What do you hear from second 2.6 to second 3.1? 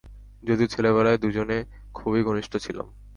ছিলাম।